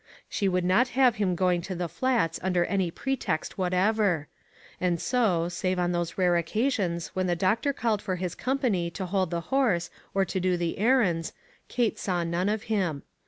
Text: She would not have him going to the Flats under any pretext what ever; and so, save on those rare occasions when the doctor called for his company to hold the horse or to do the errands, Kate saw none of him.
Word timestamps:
She 0.27 0.49
would 0.49 0.63
not 0.65 0.87
have 0.97 1.17
him 1.17 1.35
going 1.35 1.61
to 1.61 1.75
the 1.75 1.87
Flats 1.87 2.39
under 2.41 2.65
any 2.65 2.89
pretext 2.89 3.59
what 3.59 3.71
ever; 3.71 4.29
and 4.79 4.99
so, 4.99 5.47
save 5.47 5.77
on 5.77 5.91
those 5.91 6.17
rare 6.17 6.37
occasions 6.37 7.09
when 7.09 7.27
the 7.27 7.35
doctor 7.35 7.71
called 7.71 8.01
for 8.01 8.15
his 8.15 8.33
company 8.33 8.89
to 8.89 9.05
hold 9.05 9.29
the 9.29 9.41
horse 9.53 9.91
or 10.15 10.25
to 10.25 10.39
do 10.39 10.57
the 10.57 10.79
errands, 10.79 11.33
Kate 11.67 11.99
saw 11.99 12.23
none 12.23 12.49
of 12.49 12.63
him. 12.63 13.03